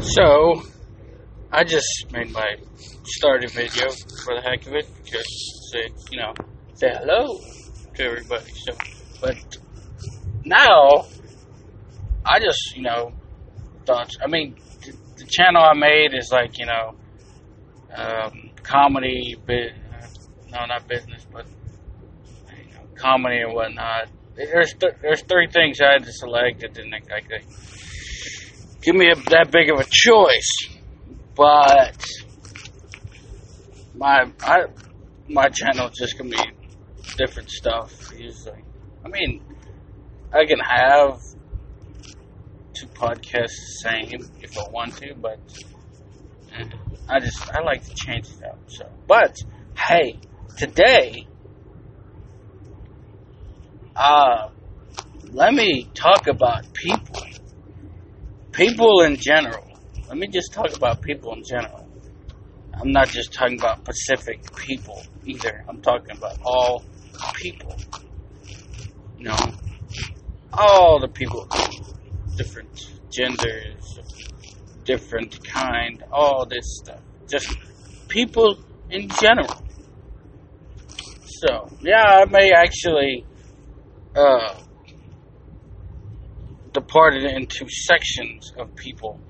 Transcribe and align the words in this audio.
So, 0.00 0.62
I 1.50 1.64
just 1.64 2.06
made 2.12 2.30
my 2.30 2.54
starting 3.04 3.48
video 3.48 3.90
for 4.24 4.34
the 4.36 4.42
heck 4.42 4.64
of 4.66 4.74
it, 4.74 4.88
just 5.04 5.72
say, 5.72 5.90
you 6.12 6.18
know, 6.18 6.34
say 6.74 6.92
hello 6.94 7.40
to 7.94 8.04
everybody. 8.04 8.52
So, 8.64 8.74
but 9.20 9.36
now, 10.44 11.04
I 12.24 12.38
just, 12.38 12.76
you 12.76 12.82
know, 12.82 13.12
thought, 13.86 14.12
I 14.22 14.28
mean, 14.28 14.56
the, 14.82 14.92
the 15.16 15.24
channel 15.28 15.62
I 15.62 15.74
made 15.74 16.14
is 16.14 16.30
like, 16.30 16.58
you 16.58 16.66
know, 16.66 16.94
um, 17.96 18.50
comedy, 18.62 19.36
bit, 19.46 19.72
no, 20.48 20.64
not 20.66 20.86
business, 20.86 21.26
but 21.32 21.44
you 22.56 22.72
know, 22.72 22.80
comedy 22.94 23.40
and 23.40 23.52
whatnot. 23.52 24.08
There's 24.36 24.72
th- 24.74 24.94
there's 25.02 25.22
three 25.22 25.48
things 25.48 25.80
I 25.80 25.94
had 25.94 26.04
to 26.04 26.12
select 26.12 26.60
that 26.60 26.74
didn't 26.74 26.92
like 26.92 27.28
give 28.82 28.94
me 28.94 29.10
a, 29.10 29.14
that 29.30 29.50
big 29.50 29.70
of 29.70 29.80
a 29.80 29.86
choice, 29.90 30.68
but 31.36 32.04
my 33.94 34.30
I 34.42 34.66
my 35.28 35.48
channel 35.48 35.90
just 35.90 36.16
gonna 36.18 36.30
be 36.30 36.42
different 37.16 37.50
stuff 37.50 37.92
usually. 38.16 38.62
I 39.04 39.08
mean, 39.08 39.42
I 40.32 40.44
can 40.46 40.58
have 40.60 41.20
two 42.74 42.86
podcasts 42.88 43.56
the 43.56 43.78
same 43.82 44.30
if 44.40 44.56
I 44.56 44.68
want 44.70 44.96
to, 44.98 45.14
but 45.14 45.40
eh, 46.52 46.64
I 47.08 47.20
just 47.20 47.50
I 47.54 47.62
like 47.62 47.84
to 47.84 47.94
change 47.94 48.26
it 48.28 48.44
up. 48.44 48.58
So, 48.68 48.88
but 49.06 49.36
hey, 49.76 50.20
today, 50.56 51.26
uh, 53.96 54.50
let 55.32 55.54
me 55.54 55.88
talk 55.94 56.26
about 56.26 56.72
people. 56.72 57.27
People 58.58 59.02
in 59.02 59.14
general. 59.14 59.64
Let 60.08 60.18
me 60.18 60.26
just 60.26 60.52
talk 60.52 60.74
about 60.76 61.00
people 61.00 61.32
in 61.32 61.44
general. 61.44 61.88
I'm 62.74 62.90
not 62.90 63.08
just 63.08 63.32
talking 63.32 63.56
about 63.56 63.84
Pacific 63.84 64.40
people 64.56 65.00
either. 65.24 65.64
I'm 65.68 65.80
talking 65.80 66.16
about 66.16 66.40
all 66.44 66.82
people. 67.34 67.76
You 69.16 69.26
know, 69.26 69.36
all 70.52 70.98
the 70.98 71.06
people, 71.06 71.46
different 72.34 72.98
genders, 73.12 74.00
different 74.82 75.38
kind, 75.44 76.02
all 76.10 76.44
this 76.44 76.78
stuff. 76.78 77.00
Just 77.28 77.56
people 78.08 78.58
in 78.90 79.08
general. 79.20 79.62
So, 81.26 81.70
yeah, 81.80 82.02
I 82.02 82.24
may 82.24 82.50
actually 82.50 83.24
uh, 84.16 84.54
depart 86.78 87.14
it 87.14 87.24
into 87.24 87.68
sections 87.68 88.52
of 88.58 88.74
people, 88.74 89.20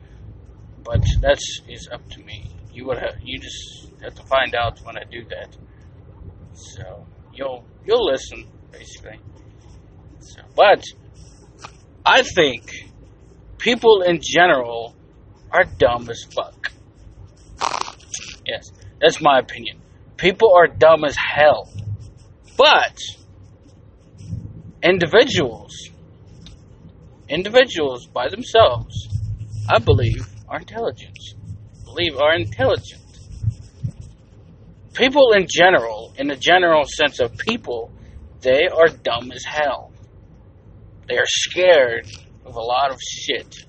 but 0.84 1.04
that's 1.20 1.60
is 1.68 1.88
up 1.92 2.06
to 2.10 2.20
me. 2.22 2.50
You 2.72 2.86
would 2.86 2.98
have, 2.98 3.16
you 3.22 3.38
just 3.38 3.90
have 4.02 4.14
to 4.14 4.22
find 4.24 4.54
out 4.54 4.78
when 4.84 4.96
I 4.96 5.04
do 5.04 5.24
that. 5.24 5.56
So 6.52 7.06
you'll 7.32 7.64
you'll 7.84 8.06
listen 8.06 8.46
basically. 8.70 9.18
So, 10.20 10.42
but 10.54 10.82
I 12.04 12.22
think 12.22 12.70
people 13.58 14.02
in 14.02 14.20
general 14.22 14.94
are 15.50 15.64
dumb 15.64 16.08
as 16.10 16.22
fuck. 16.34 16.72
Yes, 18.46 18.70
that's 19.00 19.20
my 19.20 19.38
opinion. 19.38 19.80
People 20.16 20.52
are 20.54 20.66
dumb 20.66 21.04
as 21.04 21.16
hell. 21.16 21.70
But 22.56 22.98
individuals, 24.82 25.72
individuals 27.28 28.06
by 28.06 28.28
themselves, 28.28 29.08
I 29.68 29.78
believe, 29.78 30.26
are 30.48 30.58
intelligent. 30.58 31.18
Believe 31.84 32.16
are 32.16 32.34
intelligent. 32.34 33.02
People 34.94 35.32
in 35.32 35.46
general, 35.48 36.12
in 36.16 36.28
the 36.28 36.36
general 36.36 36.84
sense 36.84 37.20
of 37.20 37.36
people, 37.36 37.92
they 38.40 38.66
are 38.66 38.88
dumb 38.88 39.30
as 39.32 39.44
hell. 39.44 39.92
They 41.08 41.18
are 41.18 41.26
scared 41.26 42.06
of 42.44 42.56
a 42.56 42.60
lot 42.60 42.90
of 42.90 42.98
shit 43.00 43.64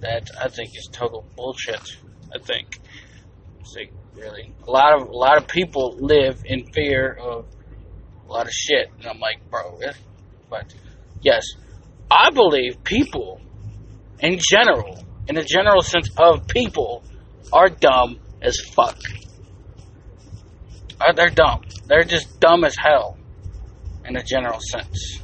that 0.00 0.30
I 0.40 0.48
think 0.48 0.70
is 0.76 0.88
total 0.92 1.24
bullshit. 1.36 1.96
I 2.34 2.38
think. 2.38 2.78
See, 3.64 3.90
really, 4.14 4.54
a 4.66 4.70
lot 4.70 5.00
of 5.00 5.08
a 5.08 5.16
lot 5.16 5.38
of 5.38 5.48
people 5.48 5.96
live 5.98 6.42
in 6.44 6.66
fear 6.72 7.12
of 7.12 7.46
a 8.28 8.32
lot 8.32 8.46
of 8.46 8.52
shit, 8.52 8.90
and 8.98 9.06
I'm 9.06 9.18
like, 9.18 9.38
bro, 9.50 9.76
really? 9.78 9.94
But 10.50 10.74
yes, 11.22 11.42
I 12.10 12.30
believe 12.30 12.82
people, 12.84 13.40
in 14.20 14.38
general, 14.38 15.04
in 15.28 15.34
the 15.34 15.44
general 15.44 15.82
sense 15.82 16.08
of 16.16 16.46
people, 16.46 17.04
are 17.52 17.68
dumb 17.68 18.18
as 18.42 18.58
fuck. 18.74 18.98
Uh, 21.00 21.12
they're 21.12 21.30
dumb. 21.30 21.62
They're 21.86 22.04
just 22.04 22.40
dumb 22.40 22.64
as 22.64 22.76
hell, 22.76 23.16
in 24.04 24.16
a 24.16 24.22
general 24.22 24.58
sense. 24.60 25.20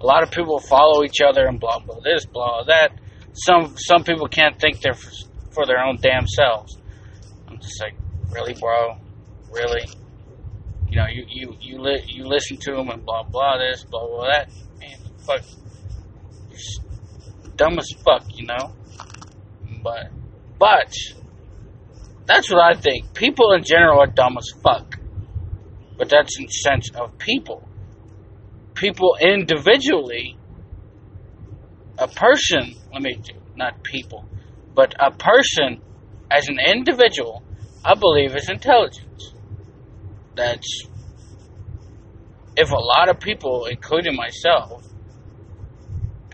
A 0.00 0.06
lot 0.06 0.22
of 0.22 0.30
people 0.30 0.58
follow 0.60 1.04
each 1.04 1.20
other 1.26 1.46
and 1.46 1.58
blah 1.58 1.78
blah 1.80 2.00
this, 2.00 2.24
blah 2.26 2.64
that. 2.64 2.92
Some 3.32 3.74
some 3.76 4.04
people 4.04 4.28
can't 4.28 4.58
think 4.58 4.80
they're 4.80 4.94
for, 4.94 5.10
for 5.50 5.66
their 5.66 5.78
own 5.78 5.98
damn 6.00 6.26
selves. 6.26 6.78
I'm 7.48 7.58
just 7.58 7.80
like, 7.80 7.94
really, 8.30 8.54
bro, 8.54 8.96
really. 9.50 9.86
You 10.88 10.96
know, 10.98 11.06
you 11.08 11.24
you 11.28 11.56
you 11.60 11.80
li- 11.80 12.04
you 12.06 12.26
listen 12.26 12.56
to 12.58 12.72
them 12.72 12.90
and 12.90 13.04
blah 13.04 13.24
blah 13.24 13.58
this, 13.58 13.84
blah 13.84 14.06
blah 14.06 14.26
that. 14.28 14.50
Man, 14.78 14.98
fuck, 15.26 15.42
dumb 17.56 17.78
as 17.78 17.88
fuck, 18.04 18.24
you 18.34 18.46
know. 18.46 18.72
But 19.82 20.10
but 20.58 20.92
that's 22.26 22.50
what 22.50 22.60
I 22.60 22.78
think. 22.78 23.14
People 23.14 23.52
in 23.52 23.62
general 23.64 24.00
are 24.00 24.06
dumb 24.06 24.36
as 24.38 24.50
fuck. 24.62 24.98
But 25.96 26.10
that's 26.10 26.38
in 26.38 26.48
sense 26.48 26.90
of 26.94 27.16
people. 27.18 27.66
People 28.74 29.16
individually, 29.20 30.36
a 31.98 32.08
person, 32.08 32.74
let 32.92 33.02
me 33.02 33.14
do, 33.14 33.32
not 33.54 33.82
people, 33.82 34.26
but 34.74 34.94
a 35.00 35.10
person 35.10 35.80
as 36.30 36.48
an 36.48 36.58
individual, 36.66 37.42
I 37.84 37.94
believe 37.94 38.36
is 38.36 38.50
intelligence. 38.50 39.32
That's, 40.34 40.82
if 42.56 42.70
a 42.70 42.76
lot 42.76 43.08
of 43.08 43.20
people, 43.20 43.66
including 43.66 44.16
myself, 44.16 44.84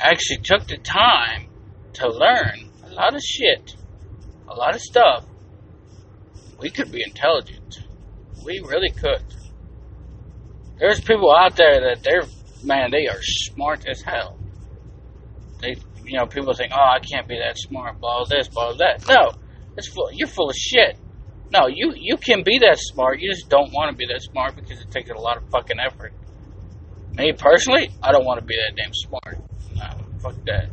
actually 0.02 0.38
took 0.42 0.66
the 0.66 0.78
time 0.78 1.48
to 1.94 2.08
learn 2.08 2.70
a 2.84 2.92
lot 2.92 3.14
of 3.14 3.22
shit, 3.22 3.76
a 4.48 4.54
lot 4.54 4.74
of 4.74 4.80
stuff, 4.80 5.24
we 6.58 6.70
could 6.70 6.92
be 6.92 7.02
intelligent. 7.02 7.80
We 8.44 8.60
really 8.60 8.90
could. 8.90 9.22
There's 10.78 11.00
people 11.00 11.34
out 11.34 11.56
there 11.56 11.80
that 11.80 12.02
they're, 12.02 12.22
man, 12.64 12.90
they 12.90 13.06
are 13.06 13.20
smart 13.20 13.86
as 13.86 14.02
hell. 14.02 14.38
They, 15.60 15.76
you 16.04 16.18
know, 16.18 16.26
people 16.26 16.52
think, 16.54 16.72
oh, 16.74 16.96
I 16.96 16.98
can't 16.98 17.28
be 17.28 17.38
that 17.38 17.56
smart, 17.58 18.00
blah, 18.00 18.24
this, 18.24 18.48
blah, 18.48 18.74
that. 18.74 19.06
No, 19.08 19.32
it's 19.76 19.88
full, 19.88 20.10
you're 20.12 20.28
full 20.28 20.50
of 20.50 20.56
shit. 20.56 20.96
No, 21.52 21.66
you, 21.68 21.94
you 21.96 22.16
can 22.16 22.42
be 22.42 22.58
that 22.60 22.78
smart, 22.78 23.20
you 23.20 23.30
just 23.30 23.48
don't 23.48 23.72
want 23.72 23.90
to 23.90 23.96
be 23.96 24.06
that 24.12 24.22
smart 24.22 24.56
because 24.56 24.80
it 24.80 24.90
takes 24.90 25.10
a 25.10 25.14
lot 25.14 25.36
of 25.36 25.48
fucking 25.50 25.78
effort. 25.78 26.12
Me, 27.14 27.32
personally, 27.32 27.90
I 28.02 28.10
don't 28.10 28.24
want 28.24 28.40
to 28.40 28.46
be 28.46 28.56
that 28.56 28.76
damn 28.76 28.92
smart. 28.94 29.38
Fuck 30.22 30.36
that. 30.46 30.70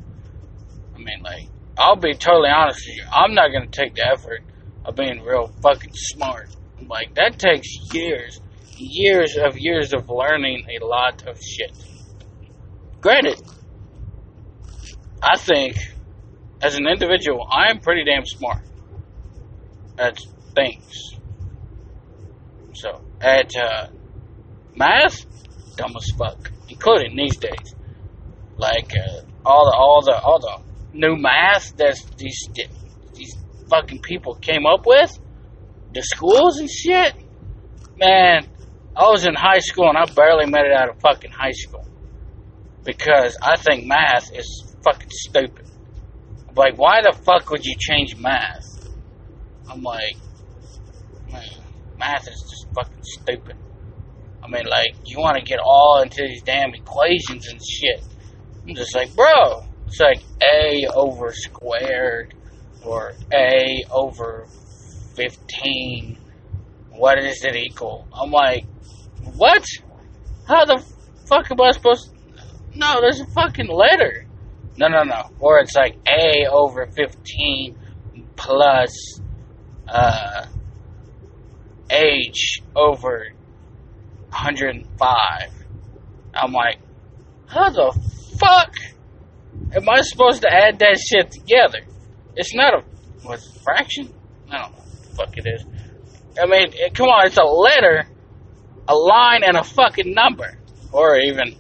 I 0.95 0.97
mean, 0.97 1.21
like, 1.23 1.47
I'll 1.77 1.95
be 1.95 2.13
totally 2.13 2.49
honest 2.49 2.85
with 2.87 2.97
you. 2.97 3.03
I'm 3.11 3.33
not 3.33 3.49
to 3.49 3.67
take 3.67 3.95
the 3.95 4.05
effort 4.07 4.43
of 4.85 4.95
being 4.95 5.21
real 5.21 5.47
fucking 5.61 5.93
smart. 5.93 6.49
Like, 6.87 7.15
that 7.15 7.39
takes 7.39 7.67
years, 7.93 8.39
years 8.77 9.37
of 9.37 9.57
years 9.57 9.93
of 9.93 10.09
learning 10.09 10.65
a 10.69 10.85
lot 10.85 11.27
of 11.27 11.39
shit. 11.41 11.71
Granted, 13.01 13.41
I 15.23 15.37
think, 15.37 15.77
as 16.61 16.75
an 16.75 16.87
individual, 16.87 17.47
I 17.49 17.69
am 17.69 17.79
pretty 17.79 18.03
damn 18.03 18.25
smart 18.25 18.61
at 19.97 20.19
things. 20.53 21.15
So, 22.73 23.01
at 23.21 23.51
uh, 23.55 23.87
math, 24.75 25.25
dumb 25.75 25.93
as 25.95 26.11
fuck, 26.17 26.51
including 26.67 27.15
these 27.15 27.37
days. 27.37 27.75
Like, 28.57 28.91
uh, 28.95 29.21
all 29.45 29.65
the, 29.65 29.75
all 29.77 30.01
the, 30.03 30.15
all 30.19 30.39
the 30.39 30.97
new 30.97 31.15
math 31.15 31.75
that 31.77 31.95
these, 32.17 32.49
these 33.13 33.35
fucking 33.69 33.99
people 33.99 34.35
came 34.35 34.65
up 34.65 34.85
with, 34.85 35.11
the 35.93 36.01
schools 36.01 36.59
and 36.59 36.69
shit, 36.69 37.13
man, 37.97 38.47
I 38.95 39.09
was 39.09 39.25
in 39.25 39.33
high 39.35 39.59
school 39.59 39.89
and 39.89 39.97
I 39.97 40.05
barely 40.05 40.45
made 40.45 40.65
it 40.65 40.73
out 40.73 40.89
of 40.89 40.99
fucking 40.99 41.31
high 41.31 41.51
school. 41.51 41.85
Because 42.83 43.37
I 43.41 43.55
think 43.55 43.85
math 43.85 44.35
is 44.35 44.73
fucking 44.83 45.09
stupid. 45.11 45.69
Like, 46.55 46.77
why 46.77 47.01
the 47.01 47.13
fuck 47.13 47.49
would 47.49 47.63
you 47.63 47.75
change 47.79 48.17
math? 48.17 48.65
I'm 49.69 49.81
like, 49.81 50.15
man, 51.31 51.43
math 51.97 52.27
is 52.27 52.43
just 52.49 52.73
fucking 52.73 53.03
stupid. 53.03 53.55
I 54.43 54.47
mean, 54.47 54.65
like, 54.65 54.95
you 55.05 55.19
want 55.19 55.37
to 55.37 55.43
get 55.43 55.59
all 55.63 56.01
into 56.01 56.23
these 56.27 56.41
damn 56.41 56.73
equations 56.73 57.47
and 57.47 57.61
shit. 57.63 58.03
I'm 58.69 58.75
just 58.75 58.93
like, 58.93 59.15
bro, 59.15 59.63
it's 59.87 59.99
like 59.99 60.21
A 60.43 60.85
over 60.93 61.33
squared 61.33 62.35
or 62.85 63.13
A 63.33 63.83
over 63.91 64.45
15, 65.15 66.19
what 66.91 67.15
does 67.15 67.43
it 67.43 67.55
equal? 67.55 68.07
I'm 68.13 68.29
like, 68.29 68.65
what? 69.35 69.65
How 70.47 70.65
the 70.65 70.85
fuck 71.27 71.49
am 71.49 71.59
I 71.59 71.71
supposed 71.71 72.11
to? 72.11 72.19
No, 72.75 73.01
there's 73.01 73.21
a 73.21 73.25
fucking 73.31 73.69
letter. 73.69 74.27
No, 74.77 74.87
no, 74.87 75.01
no. 75.01 75.31
Or 75.39 75.57
it's 75.57 75.73
like 75.73 75.95
A 76.07 76.45
over 76.51 76.85
15 76.85 77.75
plus 78.35 79.19
uh, 79.87 80.45
age 81.89 82.61
over 82.75 83.29
105. 84.29 85.09
I'm 86.35 86.53
like, 86.53 86.77
how 87.47 87.71
the 87.71 88.18
fuck 88.39 88.73
am 89.75 89.89
I 89.89 90.01
supposed 90.01 90.41
to 90.41 90.53
add 90.53 90.79
that 90.79 90.97
shit 90.99 91.31
together? 91.31 91.79
It's 92.35 92.53
not 92.53 92.73
a 92.73 92.83
what's 93.23 93.47
a 93.47 93.59
fraction? 93.59 94.13
I 94.49 94.59
don't 94.59 94.71
know 94.71 94.77
what 94.77 95.01
the 95.01 95.15
fuck 95.15 95.37
it 95.37 95.47
is. 95.47 95.65
I 96.41 96.45
mean, 96.45 96.71
it, 96.73 96.93
come 96.95 97.07
on, 97.07 97.25
it's 97.25 97.37
a 97.37 97.43
letter, 97.43 98.07
a 98.87 98.95
line, 98.95 99.43
and 99.43 99.57
a 99.57 99.63
fucking 99.63 100.13
number, 100.13 100.57
or 100.91 101.17
even 101.19 101.55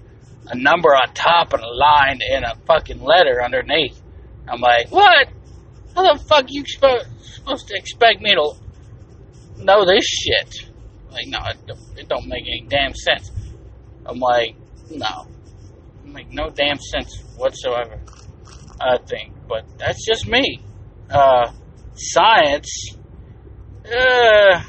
a 0.47 0.55
number 0.57 0.89
on 0.89 1.13
top 1.13 1.53
and 1.53 1.63
a 1.63 1.67
line 1.67 2.19
and 2.31 2.45
a 2.45 2.55
fucking 2.65 3.01
letter 3.01 3.43
underneath. 3.43 4.01
I'm 4.47 4.61
like, 4.61 4.89
what? 4.89 5.27
How 5.95 6.13
the 6.13 6.23
fuck 6.23 6.45
you 6.47 6.63
supposed 6.65 7.67
to 7.67 7.75
expect 7.75 8.21
me 8.21 8.33
to 8.33 8.53
know 9.63 9.85
this 9.85 10.05
shit? 10.05 10.69
Like, 11.11 11.25
no, 11.27 11.39
it 11.47 11.67
don't, 11.67 11.97
it 11.97 12.07
don't 12.07 12.27
make 12.27 12.43
any 12.43 12.65
damn 12.67 12.93
sense. 12.93 13.31
I'm 14.05 14.19
like, 14.19 14.55
no, 14.89 15.27
make 16.13 16.31
no 16.31 16.49
damn 16.49 16.77
sense 16.79 17.23
whatsoever. 17.35 17.99
I 18.79 18.97
think, 18.97 19.33
but 19.47 19.65
that's 19.77 20.05
just 20.05 20.27
me. 20.27 20.61
Uh, 21.09 21.51
science, 21.95 22.95
uh, 23.85 24.61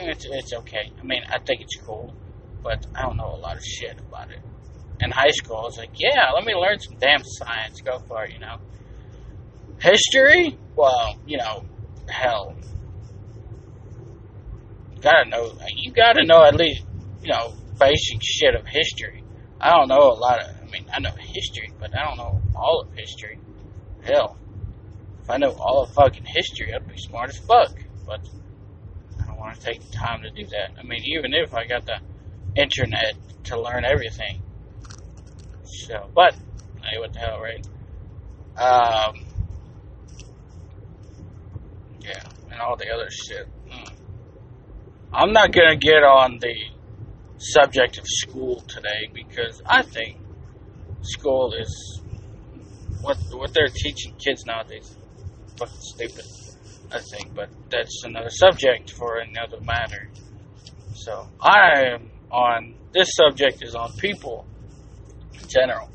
it's, 0.00 0.26
it's 0.28 0.52
okay. 0.52 0.92
I 0.98 1.02
mean, 1.02 1.22
I 1.28 1.38
think 1.38 1.62
it's 1.62 1.76
cool, 1.76 2.14
but 2.62 2.86
I 2.94 3.02
don't 3.02 3.16
know 3.16 3.34
a 3.34 3.40
lot 3.40 3.56
of 3.56 3.64
shit 3.64 3.98
about 3.98 4.30
it. 4.30 4.40
In 5.00 5.10
high 5.10 5.30
school, 5.30 5.56
I 5.56 5.62
was 5.62 5.78
like, 5.78 5.90
yeah, 5.94 6.30
let 6.34 6.44
me 6.44 6.54
learn 6.54 6.78
some 6.80 6.96
damn 6.98 7.22
science. 7.24 7.80
Go 7.82 7.98
for 8.08 8.24
it, 8.24 8.32
you 8.32 8.38
know. 8.38 8.56
History? 9.80 10.58
Well, 10.74 11.18
you 11.26 11.38
know, 11.38 11.64
hell. 12.08 12.56
You 14.94 15.02
gotta 15.02 15.28
know, 15.28 15.52
you 15.74 15.92
gotta 15.92 16.24
know 16.24 16.44
at 16.44 16.54
least, 16.54 16.84
you 17.22 17.30
know, 17.30 17.55
basic 17.78 18.20
shit 18.22 18.54
of 18.54 18.66
history. 18.66 19.22
I 19.60 19.70
don't 19.70 19.88
know 19.88 20.10
a 20.10 20.18
lot 20.18 20.40
of, 20.40 20.50
I 20.62 20.70
mean, 20.70 20.86
I 20.92 21.00
know 21.00 21.10
history, 21.18 21.72
but 21.78 21.96
I 21.96 22.04
don't 22.04 22.18
know 22.18 22.40
all 22.54 22.82
of 22.82 22.92
history. 22.94 23.38
Hell, 24.02 24.36
if 25.22 25.30
I 25.30 25.38
know 25.38 25.50
all 25.58 25.82
of 25.82 25.92
fucking 25.92 26.24
history, 26.24 26.74
I'd 26.74 26.86
be 26.86 26.98
smart 26.98 27.30
as 27.30 27.38
fuck. 27.38 27.72
But 28.06 28.20
I 29.20 29.26
don't 29.26 29.38
want 29.38 29.56
to 29.56 29.60
take 29.60 29.80
the 29.80 29.92
time 29.92 30.22
to 30.22 30.30
do 30.30 30.46
that. 30.46 30.78
I 30.78 30.82
mean, 30.82 31.02
even 31.04 31.32
if 31.34 31.54
I 31.54 31.66
got 31.66 31.86
the 31.86 31.98
internet 32.54 33.14
to 33.44 33.60
learn 33.60 33.84
everything. 33.84 34.42
So, 35.64 36.10
but, 36.14 36.34
hey, 36.82 36.98
what 36.98 37.12
the 37.12 37.18
hell, 37.18 37.40
right? 37.40 37.66
Um, 38.58 39.26
yeah, 42.00 42.22
and 42.50 42.60
all 42.60 42.76
the 42.76 42.88
other 42.90 43.10
shit. 43.10 43.48
Mm. 43.68 43.92
I'm 45.12 45.32
not 45.32 45.52
gonna 45.52 45.76
get 45.76 46.02
on 46.04 46.38
the 46.38 46.54
subject 47.38 47.98
of 47.98 48.04
school 48.06 48.60
today 48.68 49.08
because 49.12 49.62
I 49.66 49.82
think 49.82 50.18
school 51.02 51.52
is 51.52 52.00
what 53.00 53.18
what 53.32 53.52
they're 53.52 53.68
teaching 53.68 54.14
kids 54.16 54.44
nowadays 54.46 54.96
fucking 55.56 55.76
stupid. 55.80 56.24
I 56.92 57.00
think, 57.00 57.34
but 57.34 57.50
that's 57.68 58.04
another 58.04 58.30
subject 58.30 58.92
for 58.92 59.18
another 59.18 59.60
matter. 59.60 60.08
So 60.94 61.28
I 61.40 61.94
am 61.94 62.10
on 62.30 62.74
this 62.92 63.08
subject 63.14 63.62
is 63.62 63.74
on 63.74 63.92
people 63.94 64.46
in 65.34 65.48
general. 65.48 65.90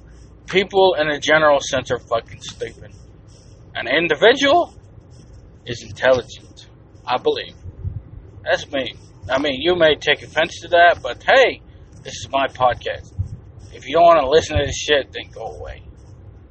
People 0.47 0.95
in 0.99 1.09
a 1.09 1.19
general 1.19 1.59
sense 1.61 1.91
are 1.91 1.99
fucking 1.99 2.41
stupid. 2.41 2.91
An 3.73 3.87
individual 3.87 4.73
is 5.65 5.83
intelligent. 5.83 6.67
I 7.05 7.17
believe. 7.17 7.55
That's 8.43 8.69
me. 8.71 8.93
I 9.29 9.39
mean, 9.39 9.61
you 9.61 9.75
may 9.75 9.95
take 9.95 10.23
offense 10.23 10.59
to 10.61 10.69
that, 10.69 10.99
but 11.01 11.23
hey, 11.23 11.61
this 12.03 12.13
is 12.13 12.27
my 12.31 12.47
podcast. 12.47 13.13
If 13.73 13.87
you 13.87 13.95
don't 13.95 14.03
want 14.03 14.21
to 14.21 14.29
listen 14.29 14.57
to 14.57 14.65
this 14.65 14.77
shit, 14.77 15.11
then 15.11 15.31
go 15.31 15.45
away. 15.45 15.83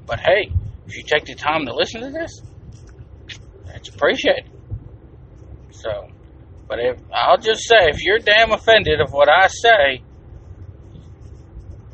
But 0.07 0.21
hey, 0.21 0.53
if 0.87 0.97
you 0.97 1.03
take 1.03 1.25
the 1.25 1.35
time 1.35 1.67
to 1.67 1.75
listen 1.75 2.01
to 2.01 2.11
this, 2.11 2.41
that's 3.67 3.89
appreciated. 3.89 4.51
So, 5.71 6.09
but 6.69 6.79
if 6.81 6.99
I'll 7.13 7.39
just 7.39 7.67
say, 7.69 7.89
if 7.89 8.03
you're 8.03 8.19
damn 8.19 8.53
offended 8.53 9.01
of 9.01 9.13
what 9.13 9.29
I 9.29 9.49
say, 9.49 10.03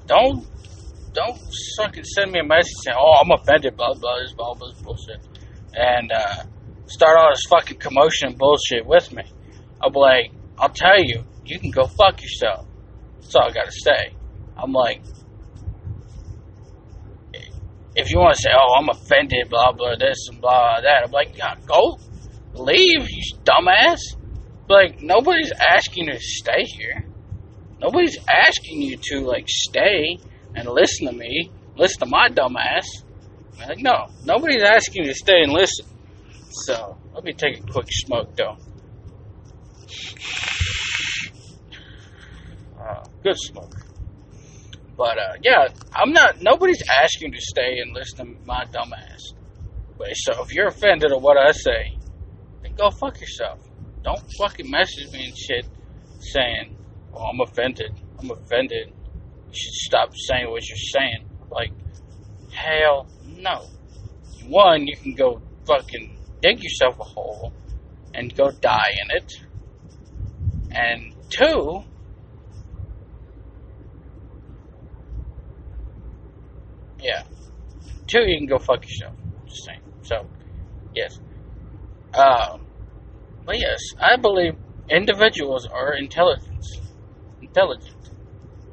don't 0.07 0.47
don't 1.13 1.39
fucking 1.79 2.05
send 2.05 2.33
me 2.33 2.41
a 2.41 2.45
message 2.45 2.73
saying, 2.85 2.97
"Oh, 2.99 3.21
I'm 3.23 3.31
offended," 3.31 3.77
blah 3.77 3.95
blah, 3.95 4.19
this 4.21 4.33
blah 4.33 4.55
blah, 4.55 4.73
bullshit, 4.83 5.27
and 5.73 6.13
uh, 6.13 6.45
start 6.87 7.19
all 7.19 7.31
this 7.31 7.43
fucking 7.49 7.79
commotion 7.79 8.29
and 8.29 8.39
bullshit 8.39 8.87
with 8.87 9.13
me. 9.13 9.23
I'll 9.81 9.91
be 9.91 9.99
like, 9.99 10.33
I'll 10.59 10.71
tell 10.71 10.99
you, 10.99 11.25
you 11.45 11.59
can 11.61 11.71
go 11.71 11.87
fuck 11.87 12.23
yourself. 12.23 12.67
That's 13.21 13.35
all 13.35 13.49
I 13.49 13.53
gotta 13.53 13.73
say. 13.73 14.15
I'm 14.57 14.73
like, 14.73 15.03
if 17.95 18.11
you 18.11 18.19
want 18.19 18.37
to 18.37 18.41
say, 18.43 18.51
oh, 18.55 18.75
I'm 18.79 18.89
offended, 18.91 19.49
blah, 19.49 19.73
blah, 19.73 19.97
this 19.97 20.29
and 20.31 20.41
blah, 20.41 20.81
that, 20.83 21.05
I'm 21.05 21.11
like, 21.11 21.37
yeah, 21.37 21.55
go 21.67 21.99
leave, 22.55 23.09
you 23.09 23.23
dumbass. 23.45 23.99
Like, 24.69 25.01
nobody's 25.01 25.53
asking 25.53 26.07
you 26.07 26.13
to 26.13 26.21
stay 26.21 26.65
here. 26.65 27.07
Nobody's 27.81 28.19
asking 28.29 28.83
you 28.83 28.99
to, 29.01 29.21
like, 29.21 29.49
stay 29.49 30.19
and 30.55 30.69
listen 30.69 31.07
to 31.07 31.13
me, 31.13 31.51
listen 31.77 32.01
to 32.01 32.07
my 32.07 32.29
dumbass. 32.29 32.85
Like, 33.59 33.79
no, 33.79 34.07
nobody's 34.25 34.63
asking 34.63 35.05
you 35.05 35.11
to 35.11 35.15
stay 35.15 35.43
and 35.43 35.53
listen. 35.53 35.87
So, 36.67 36.99
let 37.15 37.25
me 37.25 37.33
take 37.33 37.59
a 37.59 37.63
quick 37.63 37.89
smoke, 37.91 38.37
though. 38.37 38.57
Uh, 42.79 43.05
good 43.23 43.37
smoke. 43.37 43.75
But 44.97 45.19
uh, 45.19 45.35
yeah, 45.43 45.69
I'm 45.95 46.13
not. 46.13 46.41
Nobody's 46.41 46.83
asking 47.03 47.33
to 47.33 47.41
stay 47.41 47.79
and 47.81 47.95
listen 47.95 48.35
to 48.35 48.47
my 48.47 48.65
dumbass. 48.65 49.35
But 49.99 50.09
so 50.15 50.43
if 50.43 50.53
you're 50.53 50.69
offended 50.69 51.13
at 51.13 51.21
what 51.21 51.37
I 51.37 51.53
say, 51.53 51.99
then 52.63 52.75
go 52.75 52.91
fuck 52.91 53.21
yourself. 53.21 53.61
Don't 54.03 54.23
fucking 54.39 54.71
message 54.71 55.13
me 55.13 55.27
and 55.27 55.37
shit 55.37 55.67
saying, 56.21 56.77
"Oh, 57.13 57.25
I'm 57.25 57.41
offended. 57.41 57.93
I'm 58.19 58.31
offended. 58.31 58.89
You 58.89 59.53
should 59.53 59.75
stop 59.75 60.13
saying 60.15 60.51
what 60.51 60.67
you're 60.69 60.77
saying." 60.77 61.27
Like, 61.51 61.73
hell 62.53 63.07
no. 63.27 63.67
One, 64.49 64.87
you 64.87 64.97
can 64.97 65.15
go 65.15 65.43
fucking 65.67 66.17
dig 66.41 66.63
yourself 66.63 66.99
a 67.01 67.05
hole 67.05 67.53
and 68.15 68.35
go 68.35 68.51
die 68.51 68.93
in 69.03 69.17
it. 69.17 69.33
And 70.77 71.15
two, 71.31 71.85
Yeah. 77.07 77.23
Two, 78.09 78.21
you 78.21 78.39
can 78.39 78.47
go 78.47 78.59
fuck 78.59 78.83
yourself. 78.83 79.15
Just 79.47 79.65
saying. 79.65 79.81
So, 80.03 80.27
yes. 80.95 81.19
Um, 82.15 82.67
but 83.45 83.59
yes, 83.59 83.79
I 84.01 84.17
believe 84.17 84.57
individuals 84.89 85.67
are 85.67 85.95
intelligent. 85.95 86.65
Intelligent. 87.41 88.11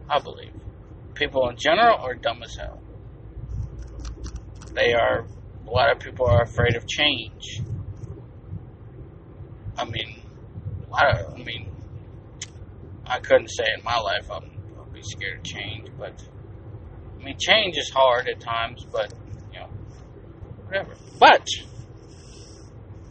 I 0.10 0.20
believe. 0.20 0.54
People 1.14 1.48
in 1.50 1.58
general 1.58 1.98
are 1.98 2.16
dumb 2.16 2.42
as 2.44 2.56
hell. 2.56 2.82
They 4.74 4.94
are, 4.94 5.26
a 5.68 5.70
lot 5.70 5.92
of 5.92 6.00
people 6.00 6.26
are 6.26 6.42
afraid 6.42 6.76
of 6.76 6.88
change. 6.88 7.62
I 9.78 9.86
mean, 9.86 10.22
I, 10.92 11.24
I 11.24 11.38
mean, 11.44 11.73
I 13.06 13.20
couldn't 13.20 13.50
say 13.50 13.66
in 13.78 13.84
my 13.84 13.98
life 13.98 14.30
I'm, 14.32 14.50
I'll 14.78 14.86
be 14.86 15.02
scared 15.04 15.40
of 15.40 15.44
change, 15.44 15.90
but 15.98 16.14
I 17.20 17.24
mean, 17.24 17.38
change 17.40 17.78
is 17.78 17.90
hard 17.90 18.28
at 18.28 18.40
times, 18.40 18.86
but, 18.92 19.14
you 19.54 19.60
know, 19.60 19.68
whatever. 20.66 20.94
But, 21.20 21.48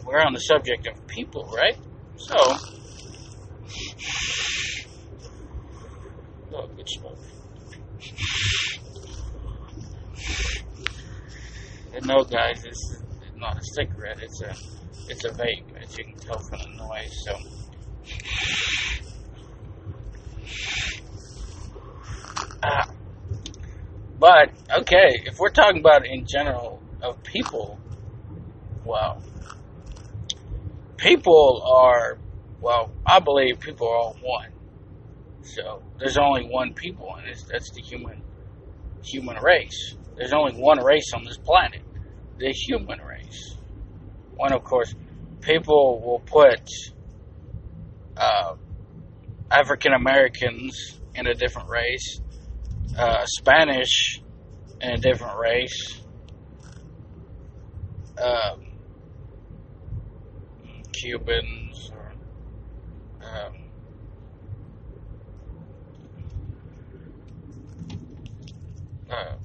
we're 0.04 0.20
on 0.20 0.32
the 0.32 0.40
subject 0.40 0.86
of 0.86 1.06
people, 1.06 1.50
right? 1.54 1.76
So, 2.16 2.36
oh, 6.52 6.66
good 6.76 6.88
smoke. 6.88 7.18
And 11.94 12.06
no, 12.06 12.24
guys, 12.24 12.62
this 12.62 12.76
is 12.76 13.02
not 13.36 13.56
a 13.56 13.62
cigarette. 13.74 14.18
It's 14.22 14.42
a, 14.42 14.54
it's 15.08 15.24
a 15.24 15.30
vape, 15.30 15.82
as 15.82 15.96
you 15.96 16.04
can 16.04 16.16
tell 16.16 16.38
from 16.38 16.58
the 16.58 16.68
noise. 16.76 17.12
So, 17.24 17.61
But 24.18 24.52
okay, 24.80 25.22
if 25.24 25.38
we're 25.38 25.50
talking 25.50 25.80
about 25.80 26.06
in 26.06 26.26
general 26.26 26.80
of 27.02 27.22
people, 27.24 27.78
well, 28.84 29.20
people 30.96 31.62
are, 31.66 32.18
well, 32.60 32.90
I 33.04 33.18
believe 33.18 33.58
people 33.58 33.88
are 33.88 33.96
all 33.96 34.16
one. 34.22 34.50
So 35.42 35.82
there's 35.98 36.18
only 36.18 36.44
one 36.44 36.72
people, 36.72 37.16
and 37.16 37.26
that's 37.50 37.72
the 37.72 37.80
human 37.80 38.22
human 39.02 39.42
race. 39.42 39.96
There's 40.16 40.32
only 40.32 40.52
one 40.52 40.78
race 40.78 41.12
on 41.14 41.24
this 41.24 41.38
planet, 41.38 41.82
the 42.38 42.52
human 42.52 43.00
race. 43.00 43.56
One, 44.36 44.52
of 44.52 44.62
course, 44.62 44.94
people 45.40 46.00
will 46.00 46.20
put 46.20 46.62
uh, 48.16 48.54
African 49.50 49.92
Americans 49.92 51.00
in 51.14 51.26
a 51.26 51.34
different 51.34 51.68
race, 51.68 52.20
uh, 52.98 53.24
Spanish 53.26 54.20
in 54.80 54.90
a 54.90 54.96
different 54.98 55.38
race, 55.38 56.00
um, 58.22 58.60
Cubans, 60.92 61.90
or 61.92 62.12
um, 63.22 63.52
uh, 69.10 69.36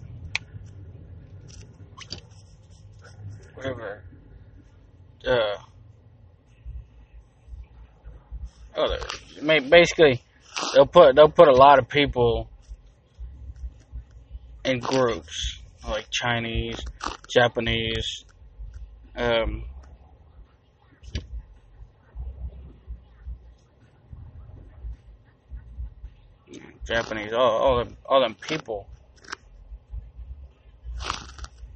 whatever. 3.55 4.01
Uh, 5.25 5.57
oh, 8.75 8.97
basically, 9.41 10.21
they'll 10.73 10.85
put 10.85 11.15
they'll 11.15 11.29
put 11.29 11.47
a 11.47 11.53
lot 11.53 11.79
of 11.79 11.87
people 11.87 12.49
in 14.67 14.79
groups 14.81 15.61
like 15.87 16.07
Chinese, 16.11 16.77
Japanese, 17.29 18.25
um, 19.15 19.63
Japanese, 26.85 27.31
all 27.33 27.39
all 27.39 27.77
them, 27.83 27.97
all 28.05 28.21
them 28.21 28.35
people 28.35 28.89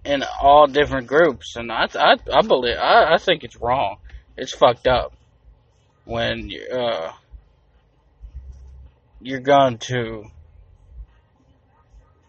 in 0.04 0.24
all 0.42 0.68
different 0.68 1.08
groups, 1.08 1.56
and 1.56 1.72
I 1.72 1.88
I, 1.96 2.18
I 2.34 2.42
believe 2.42 2.78
I, 2.78 3.14
I 3.14 3.18
think 3.18 3.44
it's 3.44 3.60
wrong. 3.62 3.98
It's 4.36 4.54
fucked 4.54 4.88
up 4.88 5.14
when 6.04 6.50
you 6.50 6.68
uh, 6.74 7.12
you're 9.22 9.40
going 9.40 9.78
to 9.78 10.24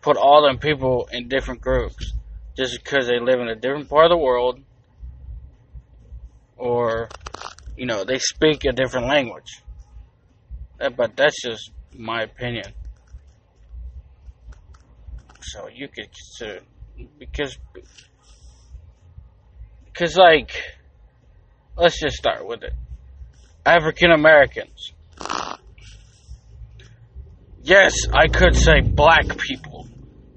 put 0.03 0.17
all 0.17 0.43
them 0.43 0.59
people 0.59 1.09
in 1.13 1.29
different 1.29 1.61
groups 1.61 2.13
just 2.57 2.77
because 2.83 3.07
they 3.07 3.19
live 3.19 3.41
in 3.41 3.49
a 3.49 3.55
different 3.55 3.89
part 3.89 4.05
of 4.05 4.11
the 4.11 4.17
world 4.17 4.61
or 6.57 7.09
you 7.77 7.87
know 7.87 8.05
they 8.05 8.19
speak 8.19 8.65
a 8.65 8.73
different 8.73 9.07
language. 9.07 9.63
Uh, 10.81 10.91
but 10.91 11.17
that's 11.17 11.41
just 11.41 11.71
my 11.97 12.23
opinion. 12.23 12.73
So 15.41 15.69
you 15.69 15.89
could 15.89 16.09
consider 16.13 16.61
because 17.19 17.57
because 19.87 20.17
like 20.17 20.53
let's 21.77 22.01
just 22.01 22.17
start 22.17 22.47
with 22.47 22.63
it. 22.65 22.73
African 23.65 24.11
Americans 24.11 24.93
yes 27.63 27.95
I 28.13 28.27
could 28.27 28.57
say 28.57 28.81
black 28.81 29.39
people 29.39 29.87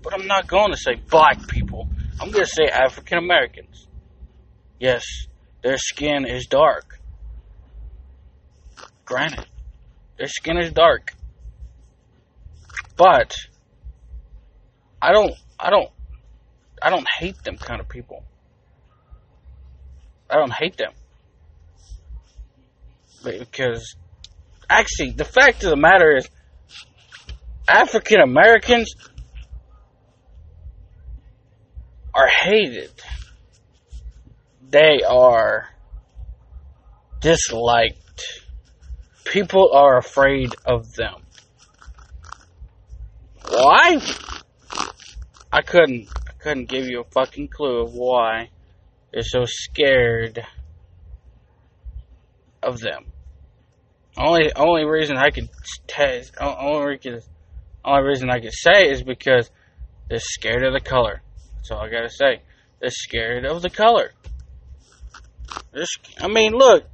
but 0.05 0.13
I'm 0.13 0.27
not 0.27 0.47
going 0.47 0.71
to 0.71 0.77
say 0.77 0.95
black 1.09 1.45
people 1.47 1.89
I'm 2.21 2.31
going 2.31 2.45
to 2.45 2.49
say 2.49 2.67
African 2.67 3.17
Americans 3.17 3.87
yes 4.79 5.03
their 5.61 5.77
skin 5.77 6.25
is 6.25 6.45
dark 6.45 6.99
granted 9.03 9.47
their 10.17 10.27
skin 10.27 10.57
is 10.57 10.71
dark 10.71 11.11
but 12.95 13.35
I 15.01 15.11
don't 15.11 15.33
I 15.59 15.69
don't 15.69 15.89
I 16.85 16.89
don't 16.91 17.07
hate 17.19 17.43
them 17.43 17.57
kind 17.57 17.81
of 17.81 17.89
people. 17.89 18.23
I 20.29 20.35
don't 20.35 20.53
hate 20.53 20.77
them. 20.77 20.91
Because, 23.23 23.95
actually, 24.69 25.11
the 25.11 25.25
fact 25.25 25.63
of 25.63 25.71
the 25.71 25.77
matter 25.77 26.15
is, 26.15 26.29
African 27.67 28.21
Americans 28.21 28.93
are 32.15 32.27
hated. 32.27 32.91
They 34.69 35.01
are 35.07 35.69
disliked. 37.19 38.23
People 39.25 39.71
are 39.73 39.97
afraid 39.97 40.55
of 40.65 40.93
them. 40.93 41.23
Why? 43.49 43.99
I 45.51 45.61
couldn't 45.61 46.07
I 46.27 46.31
couldn't 46.39 46.69
give 46.69 46.87
you 46.87 47.01
a 47.01 47.11
fucking 47.11 47.49
clue 47.49 47.81
of 47.81 47.93
why 47.93 48.49
they're 49.11 49.23
so 49.23 49.43
scared 49.45 50.43
of 52.63 52.79
them. 52.79 53.11
Only 54.17 54.53
only 54.55 54.85
reason 54.85 55.17
I 55.17 55.29
could 55.29 55.49
test, 55.87 56.35
only 56.39 56.99
only 57.83 58.03
reason 58.03 58.29
I 58.29 58.39
could 58.39 58.53
say 58.53 58.89
is 58.89 59.03
because 59.03 59.51
they're 60.09 60.19
scared 60.19 60.63
of 60.63 60.73
the 60.73 60.79
color. 60.79 61.21
That's 61.65 61.79
all 61.79 61.83
I 61.83 61.89
gotta 61.89 62.11
say. 62.11 62.43
They're 62.79 62.91
scared 62.91 63.43
of 63.43 63.63
the 63.63 63.71
color. 63.71 64.11
I 66.21 66.27
mean, 66.27 66.53
look, 66.53 66.85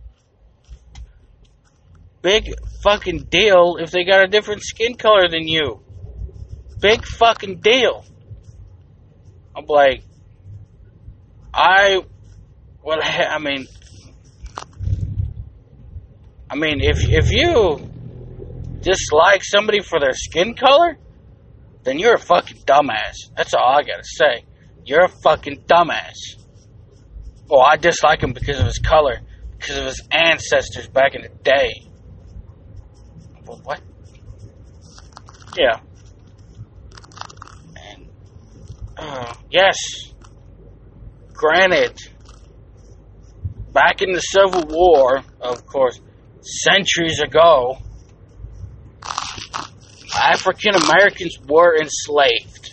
big 2.21 2.53
fucking 2.81 3.25
deal 3.29 3.75
if 3.81 3.91
they 3.91 4.05
got 4.05 4.23
a 4.23 4.27
different 4.27 4.61
skin 4.61 4.95
color 4.95 5.27
than 5.27 5.45
you. 5.45 5.81
Big 6.79 7.05
fucking 7.05 7.59
deal. 7.59 8.05
I'm 9.53 9.65
like, 9.67 10.03
I, 11.53 12.05
well, 12.81 12.99
I 13.03 13.39
mean, 13.39 13.67
I 16.49 16.55
mean, 16.55 16.79
if 16.79 17.09
if 17.09 17.29
you 17.29 17.89
dislike 18.79 19.43
somebody 19.43 19.81
for 19.81 19.99
their 19.99 20.13
skin 20.13 20.55
color, 20.55 20.97
then 21.83 21.99
you're 21.99 22.15
a 22.15 22.19
fucking 22.19 22.59
dumbass. 22.59 23.15
That's 23.35 23.53
all 23.53 23.75
I 23.77 23.81
gotta 23.83 24.05
say. 24.05 24.45
You're 24.85 25.05
a 25.05 25.09
fucking 25.09 25.63
dumbass. 25.67 26.15
Oh, 27.50 27.59
I 27.59 27.77
dislike 27.77 28.21
him 28.23 28.33
because 28.33 28.59
of 28.59 28.65
his 28.65 28.79
color, 28.79 29.19
because 29.57 29.77
of 29.77 29.85
his 29.85 30.01
ancestors 30.11 30.88
back 30.88 31.15
in 31.15 31.21
the 31.21 31.29
day. 31.29 31.69
Well, 33.45 33.59
what? 33.63 33.81
Yeah. 35.57 35.79
Uh, 38.97 39.33
yes. 39.50 39.75
Granted, 41.33 41.97
back 43.73 44.01
in 44.01 44.13
the 44.13 44.19
Civil 44.19 44.63
War, 44.67 45.21
of 45.41 45.65
course, 45.65 46.00
centuries 46.41 47.19
ago, 47.19 47.77
African 50.15 50.75
Americans 50.75 51.38
were 51.47 51.75
enslaved. 51.77 52.70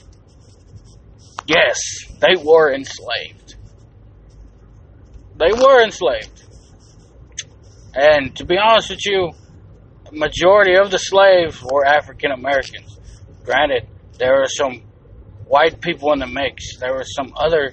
Yes, 1.49 1.79
they 2.21 2.37
were 2.37 2.75
enslaved. 2.75 3.57
They 5.39 5.51
were 5.51 5.83
enslaved. 5.83 6.45
And 7.95 8.37
to 8.37 8.45
be 8.45 8.59
honest 8.59 8.91
with 8.91 9.07
you, 9.07 9.33
majority 10.13 10.77
of 10.77 10.91
the 10.91 10.99
slaves 10.99 11.63
were 11.63 11.87
African 11.87 12.33
Americans. 12.33 13.01
Granted, 13.45 13.89
there 14.19 14.35
were 14.35 14.47
some 14.47 14.83
white 15.47 15.81
people 15.81 16.13
in 16.13 16.19
the 16.19 16.27
mix. 16.27 16.79
There 16.79 16.93
were 16.93 17.05
some 17.05 17.33
other 17.35 17.73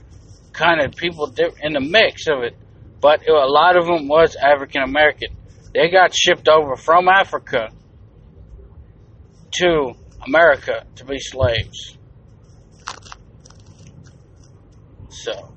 kind 0.53 0.79
of 0.79 0.96
people 0.96 1.34
in 1.62 1.74
the 1.74 1.82
mix 1.82 2.27
of 2.27 2.44
it, 2.44 2.55
but 3.01 3.27
a 3.27 3.34
lot 3.34 3.75
of 3.75 3.86
them 3.86 4.08
was 4.08 4.38
African 4.38 4.84
American. 4.84 5.36
They 5.74 5.89
got 5.89 6.15
shipped 6.15 6.48
over 6.48 6.77
from 6.77 7.10
Africa 7.10 7.72
to 9.60 9.94
America 10.25 10.86
to 10.96 11.05
be 11.05 11.20
slaves. 11.20 11.98
So, 15.24 15.54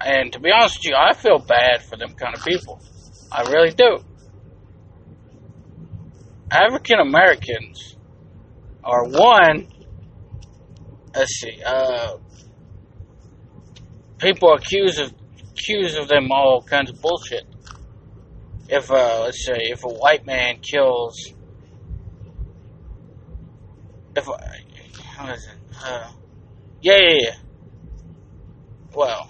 and 0.00 0.32
to 0.32 0.40
be 0.40 0.50
honest 0.50 0.78
with 0.78 0.90
you, 0.90 0.96
I 0.96 1.12
feel 1.14 1.38
bad 1.38 1.82
for 1.82 1.96
them 1.96 2.14
kind 2.14 2.34
of 2.34 2.44
people. 2.44 2.80
I 3.30 3.42
really 3.50 3.70
do. 3.70 3.98
African 6.50 7.00
Americans 7.00 7.96
are 8.82 9.04
one 9.04 9.68
let's 11.14 11.32
see, 11.40 11.62
uh, 11.64 12.16
people 14.18 14.52
accuse 14.54 14.98
of 14.98 15.12
accuse 15.52 15.96
of 15.96 16.08
them 16.08 16.30
all 16.32 16.62
kinds 16.62 16.90
of 16.90 17.00
bullshit. 17.00 17.44
If 18.68 18.90
uh, 18.90 19.22
let's 19.24 19.44
say 19.44 19.56
if 19.58 19.84
a 19.84 19.88
white 19.88 20.26
man 20.26 20.58
kills, 20.60 21.32
if 24.16 24.28
uh, 24.28 24.36
how 25.16 25.32
is 25.32 25.46
it? 25.46 25.76
Uh, 25.82 26.10
yeah, 26.82 26.98
yeah, 26.98 27.16
yeah. 27.20 27.34
Well, 28.94 29.28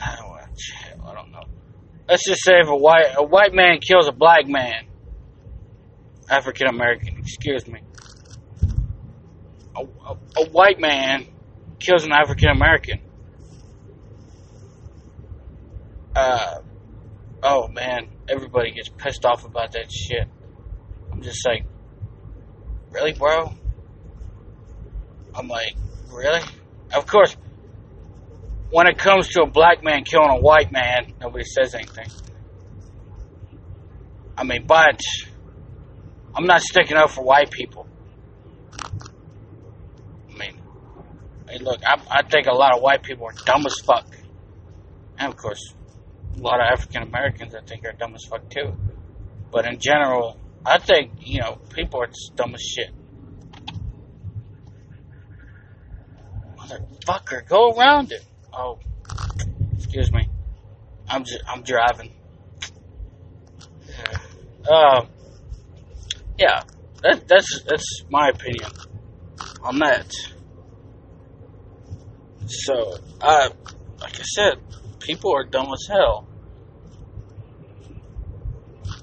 I 0.00 0.16
don't, 0.16 0.30
know, 0.30 1.06
I 1.06 1.14
don't 1.14 1.32
know. 1.32 1.42
Let's 2.08 2.26
just 2.26 2.42
say 2.42 2.54
if 2.60 2.68
a 2.68 2.76
white 2.76 3.14
a 3.16 3.22
white 3.22 3.54
man 3.54 3.78
kills 3.78 4.08
a 4.08 4.12
black 4.12 4.46
man, 4.46 4.86
African 6.28 6.66
American, 6.68 7.18
excuse 7.18 7.66
me, 7.66 7.80
a, 9.76 9.80
a, 9.82 10.16
a 10.36 10.48
white 10.50 10.80
man 10.80 11.26
kills 11.78 12.04
an 12.04 12.12
African 12.12 12.48
American. 12.48 13.00
Uh, 16.14 16.60
oh 17.42 17.68
man, 17.68 18.08
everybody 18.28 18.72
gets 18.72 18.88
pissed 18.88 19.24
off 19.24 19.44
about 19.44 19.72
that 19.72 19.90
shit. 19.92 20.26
I'm 21.12 21.22
just 21.22 21.46
like, 21.46 21.64
really, 22.90 23.12
bro? 23.12 23.52
I'm 25.34 25.48
like, 25.48 25.74
really? 26.12 26.40
Of 26.92 27.06
course, 27.06 27.36
when 28.70 28.86
it 28.86 28.98
comes 28.98 29.28
to 29.30 29.42
a 29.42 29.46
black 29.46 29.82
man 29.82 30.04
killing 30.04 30.30
a 30.30 30.40
white 30.40 30.72
man, 30.72 31.14
nobody 31.20 31.44
says 31.44 31.74
anything. 31.74 32.08
I 34.36 34.44
mean, 34.44 34.66
but 34.66 35.00
I'm 36.34 36.46
not 36.46 36.62
sticking 36.62 36.96
up 36.96 37.10
for 37.10 37.22
white 37.22 37.50
people. 37.50 37.86
I 38.82 40.38
mean, 40.38 40.60
hey, 41.48 41.58
look, 41.58 41.80
I, 41.84 42.00
I 42.10 42.22
think 42.22 42.46
a 42.46 42.54
lot 42.54 42.74
of 42.74 42.82
white 42.82 43.02
people 43.02 43.26
are 43.26 43.34
dumb 43.44 43.66
as 43.66 43.74
fuck. 43.84 44.06
And 45.18 45.32
of 45.32 45.36
course, 45.36 45.74
a 46.36 46.40
lot 46.40 46.60
of 46.60 46.66
African 46.72 47.02
Americans 47.02 47.54
I 47.54 47.60
think 47.60 47.84
are 47.84 47.92
dumb 47.92 48.14
as 48.14 48.24
fuck 48.24 48.48
too. 48.48 48.74
But 49.50 49.66
in 49.66 49.78
general, 49.78 50.38
I 50.64 50.78
think, 50.78 51.12
you 51.18 51.40
know, 51.40 51.58
people 51.74 52.00
are 52.02 52.06
just 52.06 52.36
dumb 52.36 52.54
as 52.54 52.62
shit. 52.62 52.90
Motherfucker, 56.70 57.46
go 57.48 57.72
around 57.72 58.12
it. 58.12 58.24
Oh, 58.52 58.78
excuse 59.76 60.12
me. 60.12 60.28
I'm 61.08 61.24
just, 61.24 61.42
I'm 61.48 61.62
driving. 61.62 62.12
Uh, 64.70 65.06
yeah, 66.38 66.62
that, 67.02 67.26
that's 67.26 67.62
that's 67.66 68.04
my 68.08 68.28
opinion 68.28 68.70
on 69.62 69.78
that. 69.78 70.12
So, 72.46 72.96
uh, 73.20 73.50
like 74.00 74.18
I 74.18 74.22
said, 74.22 74.54
people 75.00 75.34
are 75.34 75.44
dumb 75.44 75.72
as 75.72 75.86
hell. 75.88 76.26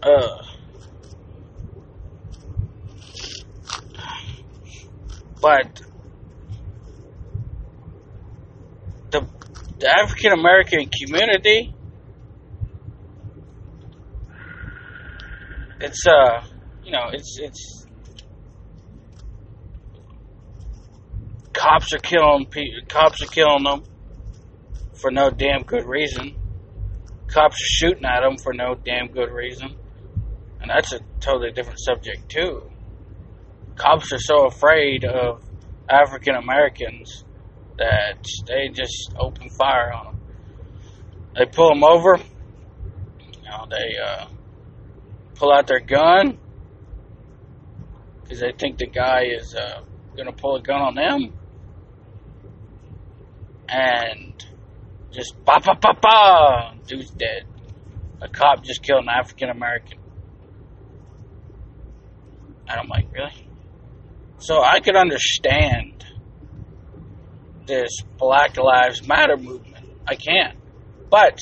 Uh, 0.02 0.44
but 5.42 5.82
the 9.80 9.90
African 9.90 10.32
American 10.32 10.90
community, 10.90 11.74
it's 15.80 16.06
uh, 16.08 16.44
you 16.84 16.92
know, 16.92 17.10
it's 17.14 17.38
it's 17.40 17.86
cops 21.54 21.94
are 21.94 22.00
killing. 22.00 22.48
Cops 22.88 23.22
are 23.22 23.28
killing 23.28 23.64
them 23.64 23.84
for 24.94 25.12
no 25.12 25.30
damn 25.30 25.64
good 25.64 25.86
reason. 25.86 26.36
Cops 27.28 27.56
are 27.56 27.70
shooting 27.70 28.06
at 28.06 28.22
them 28.22 28.38
for 28.38 28.54
no 28.54 28.74
damn 28.74 29.08
good 29.08 29.32
reason, 29.32 29.76
and 30.62 30.70
that's 30.70 30.94
a 30.94 31.00
totally 31.20 31.52
different 31.52 31.80
subject 31.80 32.30
too. 32.30 32.64
Cops 33.76 34.12
are 34.12 34.20
so 34.20 34.48
afraid 34.48 35.06
of 35.06 35.44
African 35.88 36.36
Americans 36.36 37.26
that 37.78 38.26
they 38.48 38.70
just 38.70 39.14
open 39.18 39.50
fire 39.50 39.92
on 39.94 40.06
them. 40.06 40.22
They 41.36 41.46
pull 41.46 41.70
them 41.70 41.84
over. 41.84 42.20
They 43.70 43.98
uh, 44.02 44.28
pull 45.36 45.52
out 45.52 45.68
their 45.68 45.80
gun 45.82 46.38
because 48.24 48.40
they 48.40 48.54
think 48.58 48.78
the 48.78 48.88
guy 48.88 49.24
is 49.26 49.56
uh, 49.56 49.82
going 50.16 50.28
to 50.28 50.34
pull 50.34 50.56
a 50.56 50.62
gun 50.62 50.82
on 50.82 50.96
them. 50.96 51.34
And 53.68 54.46
just 55.12 55.36
ba 55.44 55.60
ba 55.64 55.76
ba 55.82 55.94
ba, 56.02 56.74
dude's 56.88 57.10
dead. 57.12 57.46
A 58.22 58.30
cop 58.30 58.64
just 58.64 58.82
killed 58.82 59.04
an 59.04 59.10
African 59.10 59.50
American. 59.50 60.00
And 62.70 62.80
I'm 62.80 62.88
like, 62.88 63.12
really? 63.14 63.50
So 64.40 64.62
I 64.62 64.80
could 64.80 64.96
understand 64.96 66.06
this 67.68 68.02
Black 68.18 68.58
Lives 68.58 69.08
Matter 69.08 69.38
movement. 69.38 69.86
I 70.08 70.16
can't. 70.16 70.58
But 71.10 71.38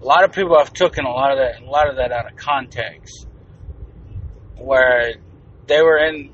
a 0.00 0.04
lot 0.04 0.24
of 0.24 0.32
people 0.32 0.58
have 0.58 0.72
taken 0.72 1.04
a 1.04 1.10
lot 1.10 1.32
of 1.32 1.38
that 1.38 1.62
a 1.62 1.70
lot 1.70 1.88
of 1.88 1.96
that 1.96 2.12
out 2.12 2.30
of 2.30 2.36
context. 2.36 3.26
Where 4.56 5.14
they 5.66 5.80
were 5.80 5.98
in 5.98 6.32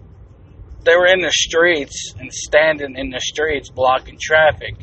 they 0.84 0.96
were 0.96 1.06
in 1.06 1.20
the 1.20 1.32
streets 1.32 2.14
and 2.18 2.32
standing 2.32 2.96
in 2.96 3.10
the 3.10 3.20
streets 3.20 3.70
blocking 3.70 4.18
traffic 4.20 4.76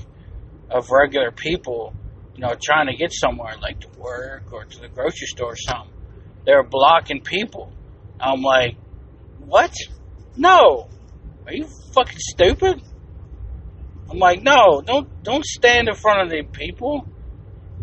of 0.69 0.89
regular 0.91 1.31
people, 1.31 1.93
you 2.35 2.41
know, 2.41 2.53
trying 2.61 2.87
to 2.87 2.95
get 2.95 3.13
somewhere 3.13 3.55
like 3.61 3.79
to 3.81 3.89
work 3.99 4.51
or 4.51 4.65
to 4.65 4.79
the 4.79 4.89
grocery 4.89 5.27
store 5.27 5.53
or 5.53 5.57
something. 5.57 5.93
They 6.45 6.53
were 6.53 6.67
blocking 6.67 7.21
people. 7.21 7.71
I'm 8.19 8.41
like, 8.41 8.75
what? 9.39 9.73
No. 10.35 10.89
Are 11.45 11.53
you 11.53 11.67
fucking 11.93 12.19
stupid? 12.19 12.81
I'm 14.13 14.19
like, 14.19 14.43
no, 14.43 14.79
don't 14.85 15.23
don't 15.23 15.43
stand 15.43 15.89
in 15.89 15.95
front 15.95 16.21
of 16.21 16.29
the 16.29 16.43
people. 16.43 17.07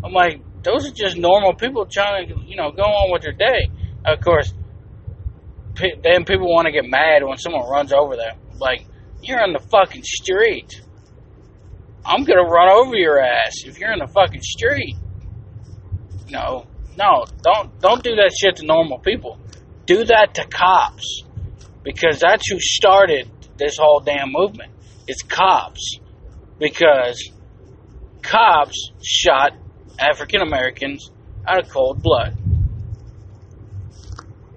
I'm 0.01 0.13
like, 0.13 0.39
those 0.63 0.87
are 0.87 0.93
just 0.93 1.17
normal 1.17 1.53
people 1.53 1.85
trying 1.85 2.29
to, 2.29 2.35
you 2.45 2.55
know, 2.55 2.71
go 2.71 2.83
on 2.83 3.11
with 3.11 3.23
their 3.23 3.33
day. 3.33 3.69
Of 4.05 4.21
course, 4.21 4.53
then 5.75 6.23
people 6.23 6.47
want 6.47 6.67
to 6.67 6.71
get 6.71 6.85
mad 6.89 7.23
when 7.25 7.37
someone 7.37 7.69
runs 7.69 7.91
over 7.91 8.15
them. 8.15 8.37
Like, 8.59 8.85
you're 9.21 9.43
on 9.43 9.51
the 9.51 9.59
fucking 9.59 10.03
street. 10.05 10.81
I'm 12.05 12.23
gonna 12.23 12.49
run 12.49 12.69
over 12.69 12.95
your 12.95 13.19
ass 13.19 13.63
if 13.65 13.77
you're 13.77 13.91
in 13.91 13.99
the 13.99 14.07
fucking 14.07 14.41
street. 14.41 14.95
No, 16.29 16.65
no, 16.97 17.25
don't 17.43 17.77
don't 17.81 18.01
do 18.01 18.15
that 18.15 18.31
shit 18.39 18.55
to 18.57 18.65
normal 18.65 18.99
people. 18.99 19.37
Do 19.85 20.05
that 20.05 20.35
to 20.35 20.47
cops 20.47 21.23
because 21.83 22.21
that's 22.21 22.49
who 22.49 22.57
started 22.57 23.29
this 23.57 23.75
whole 23.77 23.99
damn 23.99 24.31
movement. 24.31 24.71
It's 25.07 25.23
cops 25.23 25.99
because 26.61 27.31
cops 28.21 28.91
shot 29.03 29.53
African 29.99 30.41
Americans 30.41 31.09
out 31.45 31.59
of 31.59 31.69
cold 31.69 32.03
blood. 32.03 32.37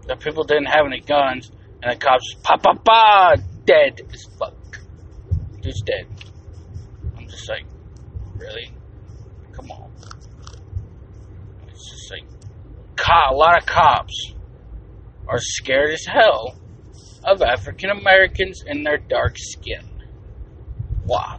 The 0.06 0.16
people 0.16 0.44
didn't 0.44 0.66
have 0.66 0.84
any 0.86 1.00
guns, 1.00 1.50
and 1.82 1.92
the 1.92 1.96
cops, 1.96 2.34
pa 2.42 2.58
pa 2.58 2.74
pa, 2.74 3.36
dead 3.64 4.02
as 4.12 4.26
fuck. 4.38 4.54
Dude's 5.62 5.80
dead. 5.80 6.06
I'm 7.16 7.26
just 7.26 7.48
like, 7.48 7.64
really? 8.36 8.70
Come 9.52 9.70
on. 9.70 9.90
It's 11.68 11.90
just 11.90 12.10
like, 12.10 12.24
a 13.30 13.34
lot 13.34 13.58
of 13.58 13.66
cops 13.66 14.34
are 15.26 15.38
scared 15.38 15.94
as 15.94 16.04
hell 16.04 16.54
of 17.24 17.40
African 17.40 17.88
Americans 17.88 18.62
and 18.66 18.84
their 18.84 18.98
dark 18.98 19.36
skin. 19.38 19.93
Why? 21.06 21.38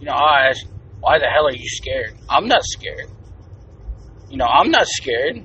You 0.00 0.06
know, 0.06 0.12
I 0.12 0.52
why 1.00 1.18
the 1.18 1.26
hell 1.26 1.46
are 1.46 1.52
you 1.52 1.68
scared? 1.68 2.14
I'm 2.28 2.48
not 2.48 2.62
scared. 2.64 3.10
You 4.30 4.38
know, 4.38 4.46
I'm 4.46 4.70
not 4.70 4.86
scared. 4.86 5.36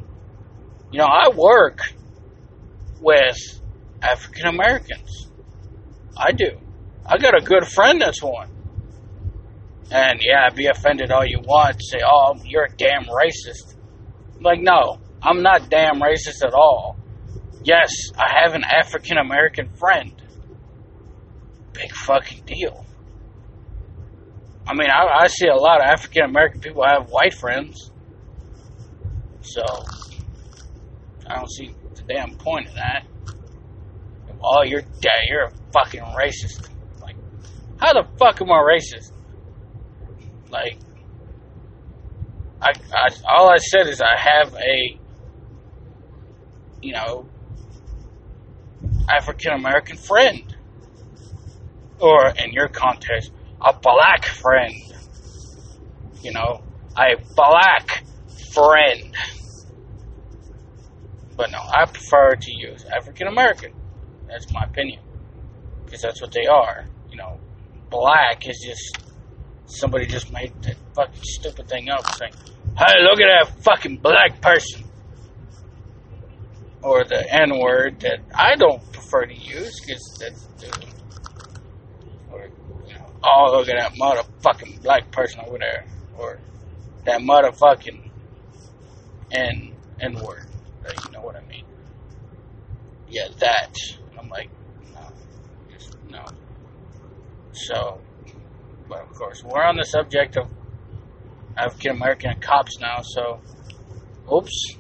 You 0.92 0.98
know, 0.98 1.06
I 1.06 1.30
work 1.30 1.82
with 3.02 3.38
African 4.02 4.48
Americans. 4.48 5.28
I 6.18 6.32
do. 6.32 6.58
I 7.06 7.18
got 7.18 7.38
a 7.38 7.42
good 7.44 7.68
friend 7.68 8.02
that's 8.02 8.22
one. 8.24 8.50
And 9.92 10.22
yeah, 10.24 10.50
be 10.50 10.68
offended 10.68 11.12
all 11.12 11.26
you 11.26 11.40
want. 11.40 11.82
Say, 11.84 12.00
oh, 12.06 12.36
you're 12.46 12.66
a 12.66 12.76
damn 12.76 13.06
racist. 13.06 13.76
I'm 14.38 14.44
like, 14.44 14.62
no, 14.62 15.00
I'm 15.22 15.42
not 15.42 15.70
damn 15.70 16.00
racist 16.00 16.46
at 16.46 16.54
all. 16.54 16.98
Yes, 17.64 17.92
I 18.18 18.42
have 18.44 18.54
an 18.54 18.64
African 18.64 19.18
American 19.18 19.70
friend. 19.76 20.14
Big 21.74 21.92
fucking 21.92 22.46
deal. 22.46 22.86
I 24.70 24.74
mean, 24.76 24.88
I, 24.92 25.24
I 25.24 25.28
see 25.28 25.48
a 25.48 25.56
lot 25.56 25.82
of 25.82 25.88
African 25.88 26.26
American 26.26 26.62
people 26.62 26.84
have 26.86 27.10
white 27.10 27.34
friends. 27.34 27.90
So, 29.42 29.64
I 31.28 31.38
don't 31.38 31.52
see 31.52 31.74
the 31.96 32.04
damn 32.04 32.36
point 32.36 32.68
of 32.68 32.76
that. 32.76 33.08
Oh, 34.44 34.62
you're 34.62 34.82
dead. 34.82 35.22
You're 35.28 35.46
a 35.46 35.52
fucking 35.74 36.02
racist. 36.02 36.70
Like, 37.02 37.16
how 37.80 37.94
the 37.94 38.08
fuck 38.20 38.40
am 38.42 38.52
I 38.52 38.60
racist? 38.60 39.12
Like, 40.52 40.78
I, 42.62 42.74
I 42.94 43.10
all 43.28 43.50
I 43.50 43.58
said 43.58 43.88
is 43.88 44.02
I 44.02 44.16
have 44.18 44.54
a, 44.54 45.00
you 46.84 46.94
know, 46.94 47.28
African 49.10 49.54
American 49.54 49.98
friend. 49.98 50.56
Or 52.00 52.30
in 52.30 52.54
your 52.54 52.68
context, 52.68 53.32
a 53.62 53.74
black 53.74 54.26
friend. 54.26 54.74
You 56.22 56.34
know, 56.34 56.62
a 56.98 57.16
black 57.36 58.04
friend. 58.54 59.16
But 61.36 61.52
no, 61.52 61.60
I 61.60 61.86
prefer 61.86 62.36
to 62.36 62.52
use 62.52 62.84
African 62.86 63.28
American. 63.28 63.74
That's 64.28 64.52
my 64.52 64.64
opinion. 64.64 65.02
Because 65.86 66.02
that's 66.02 66.22
what 66.22 66.32
they 66.32 66.46
are. 66.46 66.86
You 67.10 67.18
know, 67.18 67.40
black 67.90 68.48
is 68.48 68.60
just 68.66 69.00
somebody 69.66 70.06
just 70.06 70.32
made 70.32 70.54
that 70.64 70.76
fucking 70.96 71.22
stupid 71.24 71.68
thing 71.70 71.90
up 71.90 72.06
saying, 72.16 72.34
hey, 72.78 73.02
look 73.02 73.20
at 73.22 73.46
that 73.46 73.64
fucking 73.64 73.98
black 73.98 74.42
person. 74.42 74.84
Or 76.82 77.04
the 77.04 77.26
N 77.34 77.60
word 77.60 78.00
that 78.02 78.20
I 78.34 78.56
don't 78.56 78.82
prefer 78.92 79.26
to 79.26 79.36
use 79.36 79.80
because 79.82 80.18
that's. 80.20 80.99
Oh, 83.24 83.58
look 83.58 83.68
at 83.68 83.78
that 83.78 83.94
motherfucking 84.00 84.82
black 84.82 85.12
person 85.12 85.42
over 85.46 85.58
there. 85.58 85.86
Or 86.18 86.40
that 87.06 87.22
motherfucking 87.22 88.10
N, 89.32 89.74
N 90.00 90.14
word. 90.16 90.46
You 91.06 91.12
know 91.12 91.22
what 91.22 91.36
I 91.36 91.46
mean? 91.48 91.66
Yeah, 93.10 93.28
that. 93.40 93.76
I'm 94.18 94.30
like, 94.30 94.50
no. 94.94 95.02
Just, 95.72 95.96
no. 96.10 96.24
So, 97.52 98.00
but 98.88 99.02
of 99.02 99.14
course, 99.14 99.44
we're 99.44 99.64
on 99.64 99.76
the 99.76 99.84
subject 99.84 100.38
of 100.38 100.48
African 101.58 101.92
American 101.98 102.40
cops 102.40 102.80
now, 102.80 103.02
so 103.02 103.42
oops. 104.34 104.78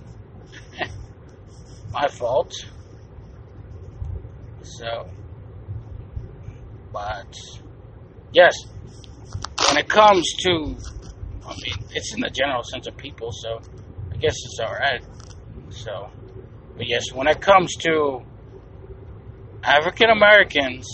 My 1.91 2.07
fault. 2.07 2.53
So, 4.61 5.09
but 6.93 7.33
yes, 8.33 8.53
when 9.67 9.77
it 9.77 9.89
comes 9.89 10.31
to, 10.43 10.51
I 11.45 11.53
mean, 11.55 11.85
it's 11.91 12.13
in 12.13 12.21
the 12.21 12.29
general 12.29 12.63
sense 12.63 12.87
of 12.87 12.97
people, 12.97 13.31
so 13.31 13.61
I 14.11 14.17
guess 14.17 14.35
it's 14.35 14.59
alright. 14.59 15.03
So, 15.69 16.09
but 16.77 16.87
yes, 16.87 17.11
when 17.13 17.27
it 17.27 17.41
comes 17.41 17.75
to 17.81 18.21
African 19.63 20.09
Americans, 20.09 20.87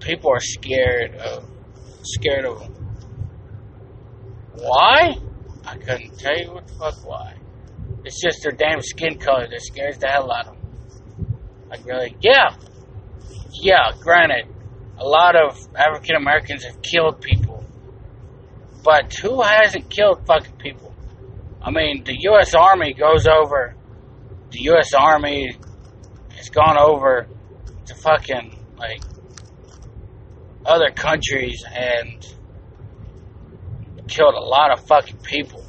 people 0.00 0.30
are 0.32 0.40
scared 0.40 1.14
of 1.16 1.48
scared 2.02 2.44
of 2.44 2.60
them. 2.60 2.74
Why? 4.54 5.16
I 5.64 5.76
couldn't 5.76 6.18
tell 6.18 6.36
you 6.36 6.52
what 6.52 6.66
the 6.66 6.74
fuck 6.74 7.06
why. 7.06 7.34
It's 8.04 8.20
just 8.22 8.42
their 8.42 8.52
damn 8.52 8.80
skin 8.82 9.18
color 9.18 9.46
that 9.48 9.60
scares 9.60 9.98
the 9.98 10.08
hell 10.08 10.32
out 10.32 10.48
of 10.48 10.54
them. 10.54 11.38
Like 11.70 11.84
really, 11.84 12.16
yeah, 12.20 12.54
yeah. 13.52 13.92
Granted, 14.00 14.46
a 14.98 15.06
lot 15.06 15.36
of 15.36 15.56
African 15.76 16.16
Americans 16.16 16.64
have 16.64 16.82
killed 16.82 17.20
people, 17.20 17.64
but 18.84 19.14
who 19.14 19.42
hasn't 19.42 19.88
killed 19.88 20.26
fucking 20.26 20.56
people? 20.56 20.94
I 21.62 21.70
mean, 21.70 22.04
the 22.04 22.16
U.S. 22.22 22.54
Army 22.54 22.94
goes 22.94 23.26
over. 23.26 23.74
The 24.50 24.60
U.S. 24.62 24.92
Army 24.94 25.56
has 26.36 26.48
gone 26.48 26.78
over 26.78 27.28
to 27.86 27.94
fucking 27.94 28.58
like 28.76 29.02
other 30.64 30.90
countries 30.90 31.64
and 31.72 32.24
killed 34.08 34.34
a 34.34 34.40
lot 34.40 34.72
of 34.72 34.86
fucking 34.86 35.18
people 35.18 35.64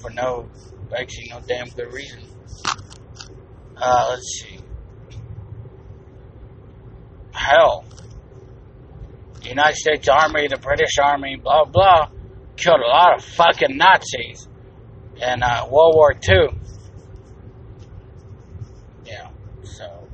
for 0.00 0.10
no, 0.10 0.48
actually, 0.96 1.28
no 1.30 1.40
damn 1.46 1.68
good 1.68 1.92
reason. 1.92 2.20
Uh, 3.76 4.06
let's 4.10 4.42
see. 4.42 4.59
Hell, 7.40 7.84
the 9.40 9.48
United 9.48 9.76
States 9.76 10.08
Army, 10.08 10.46
the 10.46 10.58
British 10.58 10.98
Army, 11.02 11.36
blah 11.42 11.64
blah, 11.64 12.10
killed 12.56 12.80
a 12.80 12.86
lot 12.86 13.16
of 13.16 13.24
fucking 13.24 13.78
Nazis 13.78 14.46
in 15.16 15.42
uh, 15.42 15.66
World 15.70 15.94
War 15.94 16.12
II. 16.28 16.48
Yeah, 19.06 19.28
so. 19.64 20.06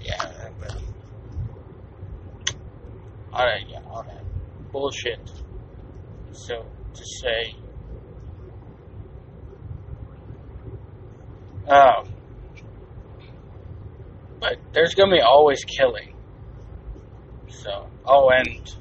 Yeah, 0.00 0.48
but. 0.58 0.76
All 3.34 3.44
right, 3.44 3.66
yeah, 3.68 3.80
that 3.80 4.24
bullshit. 4.72 5.20
So 6.32 6.64
to 6.94 7.04
say, 7.04 7.54
um, 11.68 12.08
but 14.40 14.56
there's 14.72 14.94
gonna 14.94 15.12
be 15.12 15.20
always 15.20 15.62
killing. 15.64 16.16
So, 17.48 17.88
oh, 18.06 18.30
and 18.30 18.74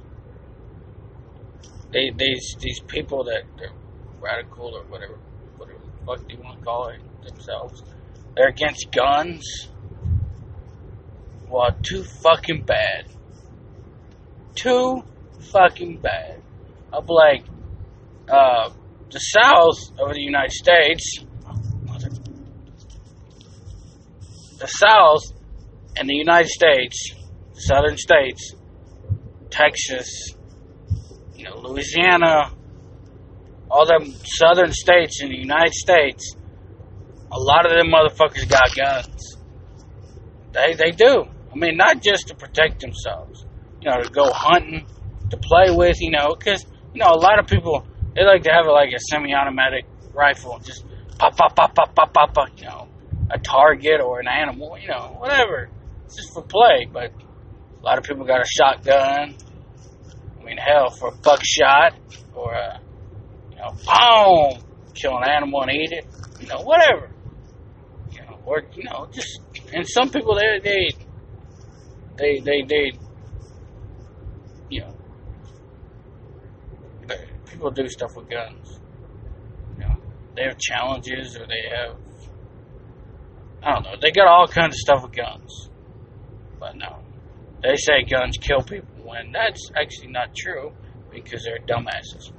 they, 1.91 2.11
these 2.15 2.55
these 2.59 2.79
people 2.87 3.25
that 3.25 3.43
they're 3.57 3.73
radical 4.21 4.75
or 4.75 4.83
whatever, 4.85 5.19
whatever 5.57 5.79
the 5.79 6.05
fuck 6.05 6.27
they 6.27 6.35
want 6.35 6.59
to 6.59 6.65
call 6.65 6.89
it 6.89 7.01
themselves, 7.27 7.83
they're 8.35 8.49
against 8.49 8.91
guns. 8.91 9.69
Well, 11.49 11.75
too 11.81 12.03
fucking 12.03 12.63
bad. 12.63 13.07
Too 14.55 15.03
fucking 15.51 15.97
bad. 15.97 16.41
I'm 16.93 17.05
like, 17.07 17.43
uh, 18.29 18.69
the 19.11 19.19
South 19.19 19.77
of 19.99 20.13
the 20.13 20.21
United 20.21 20.51
States, 20.51 21.23
the 24.59 24.67
South 24.67 25.38
and 25.99 26.07
the 26.07 26.15
United 26.15 26.47
States, 26.47 27.11
southern 27.53 27.97
states, 27.97 28.55
Texas, 29.49 30.33
you 31.35 31.43
know, 31.43 31.57
Louisiana, 31.57 32.51
all 33.69 33.85
them 33.85 34.13
southern 34.23 34.71
states 34.71 35.21
in 35.21 35.29
the 35.29 35.37
United 35.37 35.73
States, 35.73 36.35
a 37.31 37.37
lot 37.37 37.65
of 37.65 37.71
them 37.71 37.91
motherfuckers 37.91 38.49
got 38.49 38.73
guns. 38.75 39.37
They 40.53 40.73
they 40.73 40.91
do. 40.91 41.25
I 41.51 41.55
mean, 41.55 41.75
not 41.75 42.01
just 42.01 42.29
to 42.29 42.35
protect 42.35 42.79
themselves, 42.79 43.45
you 43.81 43.91
know, 43.91 44.01
to 44.01 44.09
go 44.09 44.31
hunting, 44.31 44.87
to 45.31 45.37
play 45.37 45.69
with, 45.69 45.97
you 45.99 46.11
know, 46.11 46.33
because 46.37 46.65
you 46.93 47.03
know 47.03 47.11
a 47.11 47.19
lot 47.19 47.39
of 47.39 47.47
people 47.47 47.85
they 48.15 48.23
like 48.23 48.43
to 48.43 48.51
have 48.51 48.65
like 48.67 48.93
a 48.95 48.99
semi-automatic 48.99 49.85
rifle, 50.13 50.59
just 50.59 50.85
pop, 51.17 51.35
pop, 51.35 51.55
pop, 51.55 51.75
pop, 51.75 51.93
pop, 51.93 52.13
pop, 52.13 52.33
pop, 52.33 52.49
you 52.57 52.65
know, 52.65 52.87
a 53.29 53.37
target 53.37 53.99
or 54.01 54.21
an 54.21 54.27
animal, 54.27 54.77
you 54.79 54.87
know, 54.87 55.17
whatever. 55.19 55.69
Just 56.15 56.33
for 56.33 56.41
play, 56.41 56.87
but 56.91 57.11
a 57.81 57.85
lot 57.85 57.97
of 57.97 58.03
people 58.03 58.25
got 58.25 58.41
a 58.41 58.45
shotgun. 58.47 59.35
I 60.39 60.43
mean, 60.43 60.57
hell, 60.57 60.89
for 60.89 61.09
a 61.09 61.15
buckshot 61.15 61.93
or 62.33 62.53
a, 62.53 62.81
you 63.51 63.57
know, 63.57 63.71
boom, 63.85 64.63
kill 64.95 65.17
an 65.17 65.29
animal 65.29 65.61
and 65.61 65.71
eat 65.71 65.91
it, 65.91 66.05
you 66.39 66.47
know, 66.47 66.61
whatever. 66.61 67.11
You 68.11 68.21
know, 68.21 68.39
or 68.45 68.63
you 68.73 68.83
know, 68.83 69.07
just 69.11 69.39
and 69.73 69.87
some 69.87 70.09
people 70.09 70.35
they 70.35 70.59
they 70.63 70.89
they 72.17 72.39
they, 72.39 72.61
they 72.67 72.91
you 74.69 74.81
know 74.81 74.95
people 77.45 77.71
do 77.71 77.87
stuff 77.87 78.15
with 78.15 78.29
guns. 78.29 78.79
You 79.77 79.85
know, 79.85 79.95
they 80.35 80.43
have 80.43 80.57
challenges 80.57 81.37
or 81.37 81.45
they 81.45 81.69
have 81.75 81.95
I 83.61 83.73
don't 83.73 83.83
know. 83.83 83.95
They 84.01 84.11
got 84.11 84.27
all 84.27 84.47
kinds 84.47 84.75
of 84.75 84.79
stuff 84.79 85.03
with 85.03 85.11
guns. 85.11 85.68
But 86.59 86.75
no. 86.75 86.99
They 87.61 87.75
say 87.75 88.03
guns 88.09 88.37
kill 88.37 88.61
people 88.61 89.03
when 89.03 89.31
that's 89.31 89.71
actually 89.75 90.11
not 90.11 90.35
true 90.35 90.71
because 91.11 91.43
they're 91.43 91.59
dumbasses. 91.59 92.31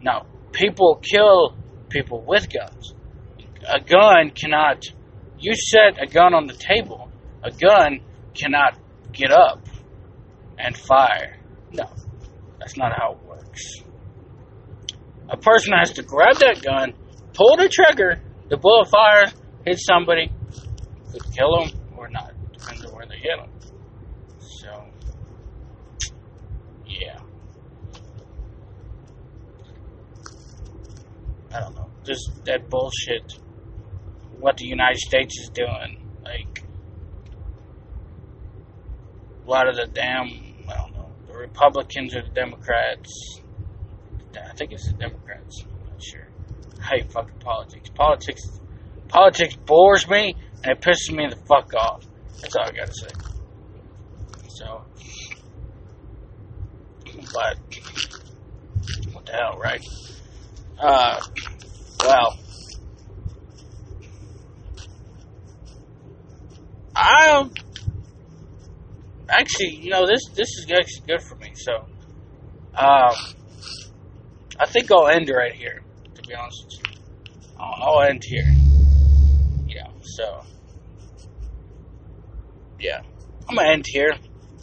Now, 0.00 0.26
people 0.52 1.00
kill 1.02 1.56
people 1.88 2.22
with 2.26 2.48
guns. 2.52 2.94
A 3.66 3.80
gun 3.80 4.30
cannot 4.30 4.84
you 5.40 5.54
set 5.54 6.02
a 6.02 6.06
gun 6.06 6.34
on 6.34 6.46
the 6.46 6.54
table. 6.54 7.10
A 7.42 7.50
gun 7.50 8.00
cannot 8.34 8.76
get 9.12 9.30
up 9.30 9.60
and 10.58 10.76
fire. 10.76 11.38
No. 11.72 11.84
That's 12.58 12.76
not 12.76 12.92
how 12.96 13.12
it 13.12 13.28
works. 13.28 13.62
A 15.28 15.36
person 15.36 15.72
has 15.78 15.92
to 15.92 16.02
grab 16.02 16.36
that 16.36 16.62
gun, 16.62 16.94
pull 17.34 17.56
the 17.56 17.68
trigger, 17.68 18.20
the 18.48 18.56
bullet 18.56 18.88
fires, 18.88 19.32
hit 19.64 19.78
somebody, 19.78 20.32
could 21.12 21.22
kill 21.34 21.60
them 21.60 21.70
or 21.96 22.08
not, 22.08 22.32
depends 22.52 22.84
on 22.84 22.94
where 22.94 23.06
they 23.06 23.07
hit. 23.18 23.38
So, 24.38 24.84
yeah. 26.86 27.18
I 31.54 31.60
don't 31.60 31.74
know. 31.74 31.90
Just 32.04 32.44
that 32.44 32.68
bullshit. 32.68 33.38
What 34.38 34.56
the 34.56 34.66
United 34.66 34.98
States 34.98 35.38
is 35.40 35.50
doing. 35.50 36.04
Like, 36.24 36.62
a 39.46 39.50
lot 39.50 39.68
of 39.68 39.76
the 39.76 39.86
damn, 39.86 40.26
I 40.68 40.76
don't 40.76 40.92
know, 40.94 41.10
the 41.26 41.38
Republicans 41.38 42.14
or 42.14 42.22
the 42.22 42.28
Democrats. 42.28 43.40
I 44.36 44.52
think 44.52 44.72
it's 44.72 44.86
the 44.86 44.96
Democrats. 44.98 45.64
I'm 45.64 45.90
not 45.90 46.02
sure. 46.02 46.28
I 46.80 46.96
hate 46.96 47.12
fucking 47.12 47.38
politics. 47.40 47.88
Politics, 47.90 48.42
politics 49.08 49.56
bores 49.56 50.08
me 50.08 50.36
And 50.62 50.72
it 50.72 50.80
pisses 50.80 51.14
me 51.14 51.26
the 51.28 51.36
fuck 51.46 51.72
off. 51.74 52.04
That's 52.40 52.56
all 52.56 52.64
I 52.64 52.72
gotta 52.72 52.92
say. 52.94 53.10
So, 54.48 54.82
but, 57.32 57.58
what 59.12 59.26
the 59.26 59.32
hell, 59.32 59.58
right? 59.62 59.84
Uh, 60.80 61.20
well, 62.04 62.38
I'm 66.94 67.50
actually, 69.28 69.78
you 69.80 69.90
know, 69.90 70.06
this 70.06 70.20
this 70.34 70.48
is 70.58 70.66
actually 70.70 71.06
good 71.06 71.22
for 71.22 71.36
me. 71.36 71.52
So, 71.54 71.76
um, 72.76 73.14
I 74.58 74.66
think 74.66 74.90
I'll 74.90 75.08
end 75.08 75.30
right 75.30 75.54
here. 75.54 75.82
To 76.14 76.22
be 76.22 76.34
honest 76.34 76.64
with 76.64 76.92
you, 76.92 77.00
I'll, 77.58 77.98
I'll 77.98 78.02
end 78.08 78.22
here. 78.24 78.46
Yeah. 79.68 79.88
So, 80.02 80.42
yeah, 82.80 83.00
I'm 83.48 83.56
gonna 83.56 83.68
end 83.68 83.84
here. 83.86 84.14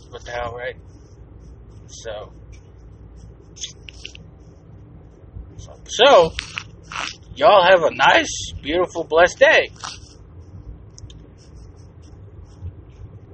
What 0.09 0.23
the 0.23 0.31
hell, 0.31 0.55
right? 0.55 0.75
So, 1.87 2.31
so 5.87 6.33
y'all 7.35 7.63
have 7.63 7.83
a 7.83 7.91
nice, 7.93 8.53
beautiful, 8.61 9.03
blessed 9.03 9.39
day. 9.39 9.69